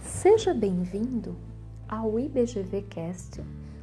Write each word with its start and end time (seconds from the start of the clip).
Seja 0.00 0.54
bem-vindo 0.54 1.36
ao 1.88 2.18
IBGV 2.18 2.82
Cast, 2.82 3.42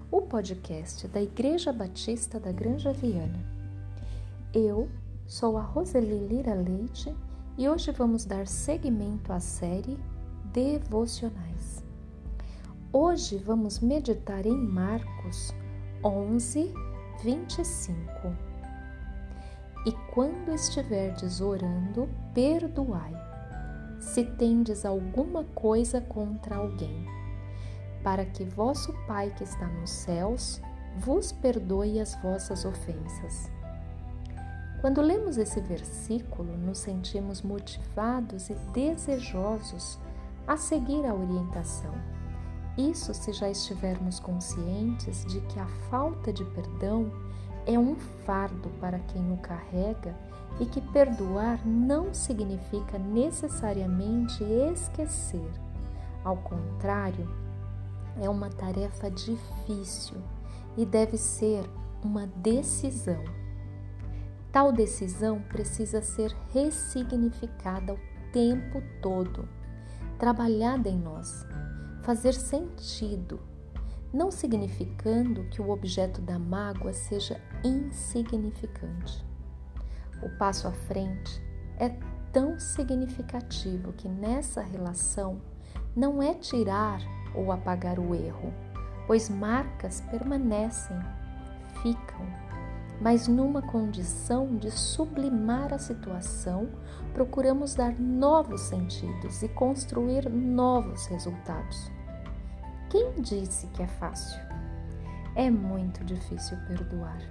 o 0.09 0.21
podcast 0.21 1.07
da 1.07 1.21
Igreja 1.21 1.71
Batista 1.71 2.39
da 2.39 2.51
Granja 2.51 2.91
Viana. 2.91 3.39
Eu 4.53 4.89
sou 5.25 5.57
a 5.57 5.61
Roseli 5.61 6.27
Lira 6.27 6.53
Leite 6.53 7.15
e 7.57 7.69
hoje 7.69 7.91
vamos 7.91 8.25
dar 8.25 8.47
seguimento 8.47 9.31
à 9.31 9.39
série 9.39 9.97
Devocionais. 10.45 11.83
Hoje 12.91 13.37
vamos 13.37 13.79
meditar 13.79 14.45
em 14.45 14.57
Marcos 14.57 15.53
11, 16.03 16.73
25. 17.23 18.50
E 19.85 19.91
quando 20.13 20.53
estiverdes 20.53 21.41
orando, 21.41 22.07
perdoai, 22.33 23.13
se 23.99 24.23
tendes 24.23 24.85
alguma 24.85 25.43
coisa 25.55 25.99
contra 25.99 26.57
alguém, 26.57 27.05
para 28.03 28.25
que 28.25 28.43
vosso 28.43 28.93
Pai 29.07 29.33
que 29.35 29.43
está 29.43 29.67
nos 29.67 29.89
céus 29.89 30.61
vos 30.97 31.31
perdoe 31.31 31.99
as 31.99 32.15
vossas 32.21 32.65
ofensas. 32.65 33.49
Quando 34.81 35.01
lemos 35.01 35.37
esse 35.37 35.61
versículo, 35.61 36.57
nos 36.57 36.79
sentimos 36.79 37.41
motivados 37.41 38.49
e 38.49 38.55
desejosos 38.73 39.99
a 40.47 40.57
seguir 40.57 41.05
a 41.05 41.13
orientação. 41.13 41.93
Isso 42.77 43.13
se 43.13 43.31
já 43.31 43.49
estivermos 43.49 44.19
conscientes 44.19 45.23
de 45.25 45.39
que 45.41 45.59
a 45.59 45.67
falta 45.89 46.33
de 46.33 46.43
perdão 46.45 47.11
é 47.65 47.77
um 47.77 47.95
fardo 48.25 48.69
para 48.79 48.99
quem 48.99 49.31
o 49.31 49.37
carrega 49.37 50.15
e 50.59 50.65
que 50.65 50.81
perdoar 50.81 51.65
não 51.65 52.13
significa 52.13 52.97
necessariamente 52.97 54.43
esquecer. 54.43 55.51
Ao 56.23 56.37
contrário, 56.37 57.27
é 58.21 58.29
uma 58.29 58.49
tarefa 58.49 59.09
difícil 59.09 60.17
e 60.77 60.85
deve 60.85 61.17
ser 61.17 61.63
uma 62.03 62.27
decisão. 62.27 63.23
Tal 64.51 64.71
decisão 64.71 65.41
precisa 65.41 66.01
ser 66.01 66.35
ressignificada 66.53 67.93
o 67.93 67.99
tempo 68.33 68.81
todo, 69.01 69.47
trabalhada 70.19 70.89
em 70.89 70.99
nós, 70.99 71.45
fazer 72.03 72.33
sentido, 72.33 73.39
não 74.13 74.31
significando 74.31 75.45
que 75.45 75.61
o 75.61 75.69
objeto 75.69 76.21
da 76.21 76.37
mágoa 76.37 76.93
seja 76.93 77.41
insignificante. 77.63 79.25
O 80.21 80.29
passo 80.37 80.67
à 80.67 80.71
frente 80.71 81.41
é 81.77 81.89
tão 82.31 82.59
significativo 82.59 83.93
que 83.93 84.07
nessa 84.07 84.61
relação 84.61 85.41
não 85.95 86.21
é 86.21 86.33
tirar 86.33 87.01
ou 87.33 87.51
apagar 87.51 87.99
o 87.99 88.13
erro, 88.13 88.53
pois 89.07 89.29
marcas 89.29 90.01
permanecem, 90.01 90.97
ficam 91.81 92.41
mas 93.01 93.27
numa 93.27 93.63
condição 93.63 94.55
de 94.55 94.69
sublimar 94.69 95.73
a 95.73 95.79
situação, 95.79 96.69
procuramos 97.13 97.73
dar 97.73 97.99
novos 97.99 98.61
sentidos 98.61 99.41
e 99.41 99.49
construir 99.49 100.29
novos 100.29 101.07
resultados. 101.07 101.91
Quem 102.91 103.13
disse 103.21 103.67
que 103.67 103.81
é 103.81 103.87
fácil? 103.87 104.37
É 105.33 105.49
muito 105.49 106.03
difícil 106.03 106.57
perdoar. 106.67 107.21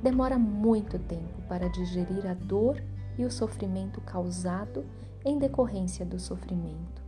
Demora 0.00 0.38
muito 0.38 1.00
tempo 1.00 1.42
para 1.48 1.68
digerir 1.68 2.24
a 2.24 2.34
dor 2.34 2.80
e 3.18 3.24
o 3.24 3.30
sofrimento 3.30 4.00
causado 4.02 4.86
em 5.24 5.36
decorrência 5.36 6.06
do 6.06 6.20
sofrimento. 6.20 7.02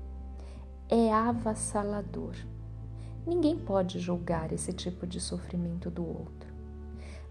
É 0.89 1.13
avassalador. 1.13 2.35
Ninguém 3.25 3.57
pode 3.57 4.01
julgar 4.01 4.53
esse 4.53 4.73
tipo 4.73 5.07
de 5.07 5.21
sofrimento 5.21 5.89
do 5.89 6.05
outro. 6.05 6.53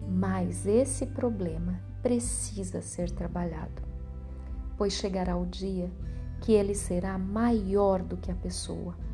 Mas 0.00 0.66
esse 0.66 1.04
problema 1.04 1.78
precisa 2.00 2.80
ser 2.80 3.10
trabalhado, 3.10 3.82
pois 4.78 4.94
chegará 4.94 5.36
o 5.36 5.44
dia 5.44 5.92
que 6.40 6.52
ele 6.52 6.74
será 6.74 7.18
maior 7.18 8.02
do 8.02 8.16
que 8.16 8.30
a 8.30 8.34
pessoa. 8.34 9.09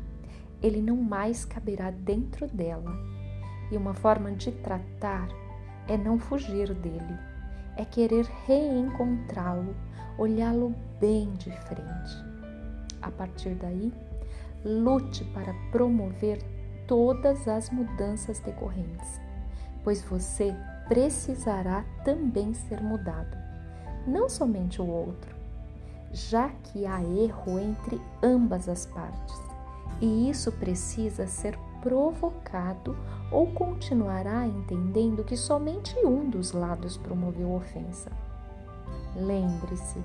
Ele 0.61 0.81
não 0.81 0.97
mais 0.97 1.45
caberá 1.45 1.91
dentro 1.91 2.47
dela. 2.47 2.91
E 3.71 3.77
uma 3.77 3.93
forma 3.93 4.31
de 4.31 4.51
tratar 4.51 5.27
é 5.87 5.97
não 5.97 6.19
fugir 6.19 6.73
dele, 6.73 7.17
é 7.75 7.85
querer 7.85 8.25
reencontrá-lo, 8.45 9.75
olhá-lo 10.17 10.73
bem 10.99 11.31
de 11.33 11.51
frente. 11.51 12.25
A 13.01 13.11
partir 13.11 13.55
daí, 13.55 13.93
lute 14.65 15.23
para 15.25 15.53
promover 15.71 16.39
todas 16.87 17.47
as 17.47 17.69
mudanças 17.69 18.39
decorrentes, 18.39 19.19
pois 19.83 20.01
você 20.03 20.55
precisará 20.87 21.85
também 22.03 22.53
ser 22.53 22.81
mudado, 22.81 23.37
não 24.05 24.29
somente 24.29 24.81
o 24.81 24.87
outro, 24.87 25.35
já 26.11 26.49
que 26.49 26.85
há 26.85 27.01
erro 27.03 27.59
entre 27.59 27.99
ambas 28.23 28.69
as 28.69 28.85
partes, 28.85 29.46
e 30.01 30.29
isso 30.29 30.51
precisa 30.51 31.27
ser 31.27 31.57
provocado 31.81 32.95
ou 33.31 33.47
continuará 33.51 34.45
entendendo 34.45 35.23
que 35.23 35.37
somente 35.37 35.95
um 36.05 36.29
dos 36.29 36.51
lados 36.51 36.97
promoveu 36.97 37.53
ofensa. 37.53 38.11
Lembre-se, 39.15 40.01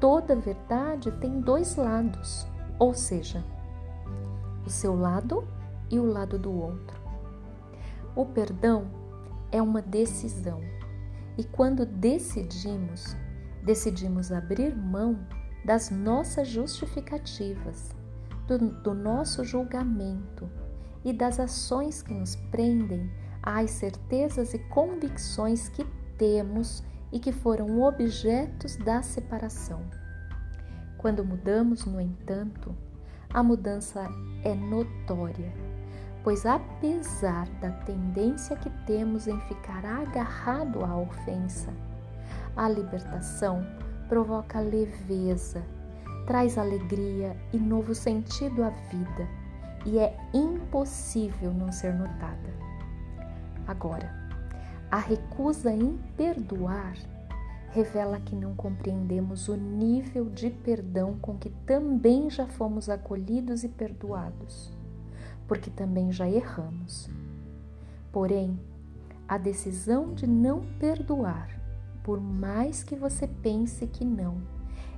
toda 0.00 0.36
verdade 0.36 1.10
tem 1.12 1.40
dois 1.40 1.76
lados, 1.76 2.46
ou 2.78 2.94
seja, 2.94 3.44
o 4.64 4.70
seu 4.70 4.98
lado 4.98 5.46
e 5.90 5.98
o 5.98 6.04
lado 6.04 6.38
do 6.38 6.52
outro. 6.52 7.00
O 8.14 8.24
perdão 8.26 8.86
é 9.52 9.62
uma 9.62 9.80
decisão. 9.80 10.60
E 11.38 11.44
quando 11.44 11.84
decidimos, 11.84 13.16
decidimos 13.62 14.32
abrir 14.32 14.74
mão 14.74 15.18
das 15.64 15.90
nossas 15.90 16.48
justificativas, 16.48 17.94
do, 18.46 18.58
do, 18.58 18.94
nosso 18.94 19.44
julgamento 19.44 20.48
e 21.04 21.12
das 21.12 21.38
ações 21.40 22.02
que 22.02 22.12
nos 22.12 22.36
prendem 22.36 23.10
às 23.42 23.70
certezas 23.70 24.54
e 24.54 24.58
convicções 24.58 25.68
que 25.68 25.84
temos 26.16 26.82
e 27.12 27.18
que 27.18 27.32
foram 27.32 27.82
objetos 27.82 28.76
da 28.76 29.02
separação. 29.02 29.82
Quando 30.98 31.24
mudamos, 31.24 31.84
no 31.84 32.00
entanto, 32.00 32.74
a 33.32 33.42
mudança 33.42 34.08
é 34.42 34.54
notória 34.54 35.52
pois 36.26 36.44
apesar 36.44 37.48
da 37.60 37.70
tendência 37.70 38.56
que 38.56 38.68
temos 38.84 39.28
em 39.28 39.40
ficar 39.42 39.84
agarrado 39.84 40.84
à 40.84 40.98
ofensa, 40.98 41.72
a 42.56 42.68
libertação 42.68 43.64
provoca 44.08 44.58
leveza, 44.58 45.62
traz 46.26 46.58
alegria 46.58 47.36
e 47.52 47.58
novo 47.58 47.94
sentido 47.94 48.62
à 48.62 48.70
vida, 48.70 49.28
e 49.84 49.98
é 49.98 50.16
impossível 50.34 51.52
não 51.52 51.70
ser 51.70 51.94
notada. 51.94 52.54
Agora, 53.66 54.12
a 54.90 54.98
recusa 54.98 55.72
em 55.72 55.98
perdoar 56.16 56.94
revela 57.70 58.20
que 58.20 58.34
não 58.34 58.54
compreendemos 58.54 59.48
o 59.48 59.56
nível 59.56 60.26
de 60.26 60.50
perdão 60.50 61.16
com 61.20 61.36
que 61.36 61.50
também 61.66 62.30
já 62.30 62.46
fomos 62.46 62.88
acolhidos 62.88 63.64
e 63.64 63.68
perdoados 63.68 64.76
porque 65.46 65.70
também 65.70 66.12
já 66.12 66.28
erramos. 66.28 67.08
Porém, 68.12 68.58
a 69.28 69.38
decisão 69.38 70.14
de 70.14 70.26
não 70.26 70.64
perdoar, 70.78 71.50
por 72.02 72.20
mais 72.20 72.82
que 72.82 72.96
você 72.96 73.26
pense 73.26 73.86
que 73.86 74.04
não, 74.04 74.40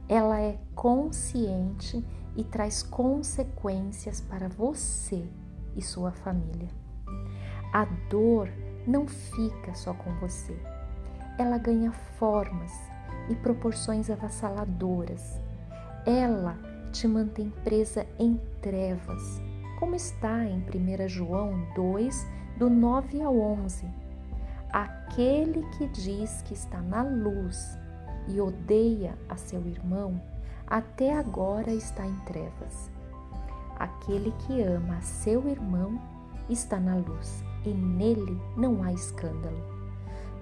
ela 0.08 0.40
é 0.40 0.58
consciente 0.74 2.04
e 2.36 2.44
traz 2.44 2.82
consequências 2.82 4.20
para 4.20 4.48
você 4.48 5.28
e 5.76 5.82
sua 5.82 6.12
família. 6.12 6.68
A 7.72 7.84
dor 8.08 8.48
não 8.86 9.06
fica 9.06 9.74
só 9.74 9.92
com 9.92 10.12
você, 10.20 10.56
ela 11.38 11.58
ganha 11.58 11.92
formas 11.92 12.72
e 13.28 13.34
proporções 13.36 14.08
avassaladoras. 14.10 15.38
Ela 16.06 16.56
te 16.90 17.06
mantém 17.06 17.50
presa 17.62 18.06
em 18.18 18.40
trevas 18.62 19.42
como 19.78 19.94
está 19.94 20.44
em 20.44 20.58
1 20.58 21.08
João 21.08 21.64
2, 21.76 22.26
do 22.58 22.68
9 22.68 23.22
ao 23.22 23.38
11. 23.38 23.86
Aquele 24.72 25.62
que 25.76 25.86
diz 25.88 26.42
que 26.42 26.52
está 26.52 26.82
na 26.82 27.02
luz 27.02 27.78
e 28.28 28.40
odeia 28.40 29.18
a 29.28 29.36
seu 29.36 29.66
irmão, 29.66 30.20
até 30.66 31.16
agora 31.16 31.72
está 31.72 32.06
em 32.06 32.14
trevas. 32.26 32.90
Aquele 33.78 34.32
que 34.32 34.60
ama 34.62 34.96
a 34.96 35.02
seu 35.02 35.48
irmão 35.48 36.00
está 36.48 36.78
na 36.78 36.96
luz 36.96 37.42
e 37.64 37.70
nele 37.70 38.40
não 38.56 38.82
há 38.82 38.92
escândalo. 38.92 39.62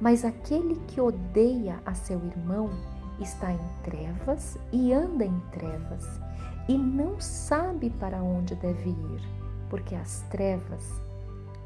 Mas 0.00 0.24
aquele 0.24 0.76
que 0.88 1.00
odeia 1.00 1.80
a 1.86 1.94
seu 1.94 2.18
irmão 2.24 2.70
está 3.20 3.52
em 3.52 3.60
trevas 3.82 4.58
e 4.72 4.92
anda 4.92 5.24
em 5.24 5.40
trevas 5.52 6.04
e 6.68 6.76
não 6.76 7.20
sabe 7.20 7.90
para 7.90 8.22
onde 8.22 8.54
deve 8.56 8.90
ir, 8.90 9.22
porque 9.70 9.94
as 9.94 10.22
trevas 10.30 11.00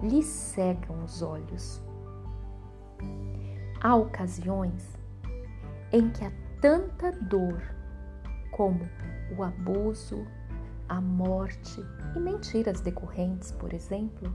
lhe 0.02 0.22
cegam 0.22 1.02
os 1.04 1.22
olhos. 1.22 1.80
Há 3.80 3.96
ocasiões 3.96 4.99
em 5.92 6.08
que 6.10 6.24
há 6.24 6.32
tanta 6.60 7.10
dor 7.12 7.62
como 8.50 8.88
o 9.36 9.42
abuso, 9.42 10.26
a 10.88 11.00
morte 11.00 11.84
e 12.14 12.18
mentiras 12.18 12.80
decorrentes, 12.80 13.52
por 13.52 13.72
exemplo, 13.72 14.34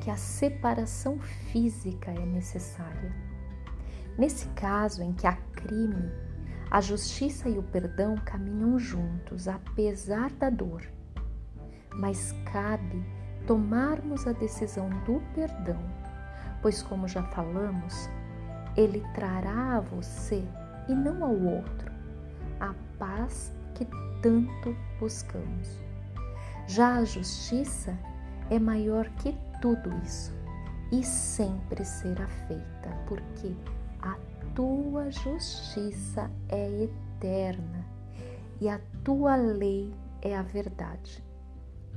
que 0.00 0.10
a 0.10 0.16
separação 0.16 1.18
física 1.20 2.10
é 2.10 2.26
necessária. 2.26 3.12
Nesse 4.16 4.46
caso 4.50 5.02
em 5.02 5.12
que 5.12 5.26
há 5.26 5.34
crime, 5.52 6.10
a 6.70 6.80
justiça 6.80 7.48
e 7.48 7.58
o 7.58 7.62
perdão 7.62 8.14
caminham 8.16 8.78
juntos, 8.78 9.48
apesar 9.48 10.30
da 10.30 10.48
dor. 10.48 10.82
Mas 11.94 12.32
cabe 12.50 13.04
tomarmos 13.46 14.26
a 14.26 14.32
decisão 14.32 14.88
do 15.04 15.20
perdão, 15.34 15.82
pois, 16.62 16.82
como 16.82 17.08
já 17.08 17.22
falamos, 17.24 18.08
ele 18.76 19.02
trará 19.12 19.76
a 19.76 19.80
você 19.80 20.42
e 20.88 20.94
não 20.94 21.24
ao 21.24 21.36
outro 21.36 21.92
a 22.60 22.74
paz 22.98 23.52
que 23.74 23.86
tanto 24.22 24.76
buscamos. 25.00 25.80
Já 26.66 26.96
a 26.98 27.04
justiça 27.04 27.96
é 28.50 28.58
maior 28.58 29.08
que 29.16 29.36
tudo 29.60 29.92
isso 30.04 30.32
e 30.92 31.02
sempre 31.02 31.84
será 31.84 32.28
feita, 32.28 32.88
porque 33.06 33.54
a 34.00 34.16
tua 34.54 35.10
justiça 35.10 36.30
é 36.48 36.84
eterna 36.84 37.84
e 38.60 38.68
a 38.68 38.80
tua 39.02 39.34
lei 39.36 39.92
é 40.20 40.36
a 40.36 40.42
verdade, 40.42 41.24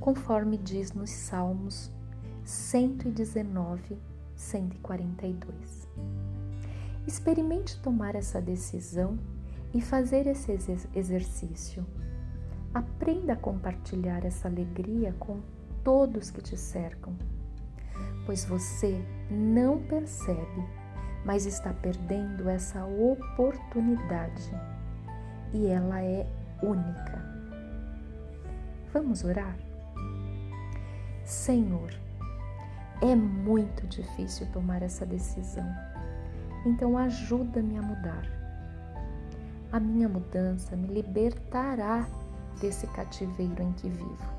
conforme 0.00 0.56
diz 0.56 0.92
nos 0.92 1.10
Salmos 1.10 1.92
119, 2.44 3.98
142. 4.34 5.88
Experimente 7.06 7.80
tomar 7.80 8.14
essa 8.14 8.40
decisão 8.40 9.18
e 9.72 9.80
fazer 9.80 10.26
esse 10.26 10.52
exercício. 10.94 11.86
Aprenda 12.74 13.34
a 13.34 13.36
compartilhar 13.36 14.24
essa 14.24 14.48
alegria 14.48 15.14
com 15.18 15.40
todos 15.84 16.30
que 16.30 16.42
te 16.42 16.56
cercam, 16.56 17.16
pois 18.26 18.44
você 18.44 19.00
não 19.30 19.82
percebe 19.82 20.86
mas 21.26 21.44
está 21.44 21.72
perdendo 21.74 22.48
essa 22.48 22.86
oportunidade 22.86 24.48
e 25.52 25.66
ela 25.66 26.00
é 26.00 26.24
única. 26.62 27.20
Vamos 28.92 29.24
orar? 29.24 29.56
Senhor, 31.24 31.92
é 33.02 33.12
muito 33.16 33.84
difícil 33.88 34.46
tomar 34.52 34.82
essa 34.82 35.04
decisão, 35.04 35.66
então 36.66 36.98
ajuda-me 36.98 37.78
a 37.78 37.82
mudar. 37.82 38.24
A 39.72 39.80
minha 39.80 40.08
mudança 40.08 40.76
me 40.76 40.88
libertará 40.88 42.06
desse 42.60 42.86
cativeiro 42.88 43.62
em 43.62 43.72
que 43.72 43.88
vivo 43.88 44.36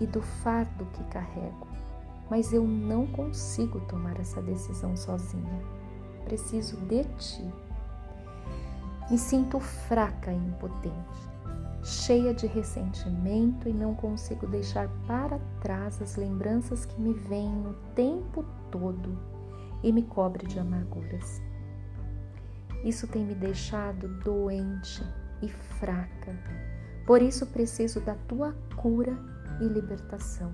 e 0.00 0.06
do 0.06 0.20
fardo 0.20 0.86
que 0.92 1.02
carrego 1.04 1.66
mas 2.30 2.52
eu 2.52 2.66
não 2.66 3.06
consigo 3.06 3.80
tomar 3.80 4.18
essa 4.18 4.42
decisão 4.42 4.96
sozinha. 4.96 5.62
Preciso 6.24 6.76
de 6.76 7.04
ti. 7.18 7.50
Me 9.10 9.16
sinto 9.16 9.60
fraca 9.60 10.32
e 10.32 10.36
impotente, 10.36 11.30
cheia 11.84 12.34
de 12.34 12.48
ressentimento 12.48 13.68
e 13.68 13.72
não 13.72 13.94
consigo 13.94 14.48
deixar 14.48 14.88
para 15.06 15.38
trás 15.60 16.02
as 16.02 16.16
lembranças 16.16 16.84
que 16.84 17.00
me 17.00 17.12
vêm 17.12 17.64
o 17.66 17.74
tempo 17.94 18.44
todo 18.70 19.16
e 19.82 19.92
me 19.92 20.02
cobre 20.02 20.46
de 20.46 20.58
amarguras. 20.58 21.42
Isso 22.84 23.06
tem 23.06 23.24
me 23.24 23.34
deixado 23.34 24.08
doente 24.22 25.02
e 25.42 25.48
fraca. 25.48 26.38
Por 27.06 27.22
isso 27.22 27.46
preciso 27.46 28.00
da 28.00 28.14
tua 28.14 28.54
cura 28.76 29.16
e 29.60 29.64
libertação. 29.64 30.52